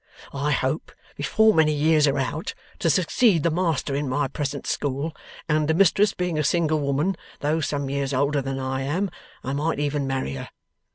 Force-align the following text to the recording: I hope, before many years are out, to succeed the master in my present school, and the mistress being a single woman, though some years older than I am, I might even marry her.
I 0.33 0.49
hope, 0.49 0.91
before 1.15 1.53
many 1.53 1.71
years 1.73 2.07
are 2.07 2.17
out, 2.17 2.55
to 2.79 2.89
succeed 2.89 3.43
the 3.43 3.51
master 3.51 3.93
in 3.93 4.09
my 4.09 4.27
present 4.27 4.65
school, 4.65 5.15
and 5.47 5.67
the 5.67 5.75
mistress 5.75 6.15
being 6.15 6.39
a 6.39 6.43
single 6.43 6.79
woman, 6.79 7.15
though 7.41 7.61
some 7.61 7.87
years 7.87 8.11
older 8.11 8.41
than 8.41 8.57
I 8.57 8.81
am, 8.81 9.11
I 9.43 9.53
might 9.53 9.77
even 9.79 10.07
marry 10.07 10.33
her. 10.33 10.49